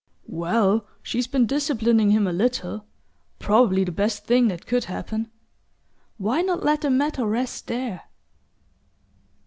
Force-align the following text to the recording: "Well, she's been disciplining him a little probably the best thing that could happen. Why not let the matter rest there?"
"Well, 0.25 0.87
she's 1.03 1.27
been 1.27 1.45
disciplining 1.45 2.09
him 2.09 2.25
a 2.25 2.33
little 2.33 2.87
probably 3.37 3.83
the 3.83 3.91
best 3.91 4.25
thing 4.25 4.47
that 4.47 4.65
could 4.65 4.85
happen. 4.85 5.29
Why 6.17 6.41
not 6.41 6.63
let 6.63 6.81
the 6.81 6.89
matter 6.89 7.23
rest 7.23 7.67
there?" 7.67 8.05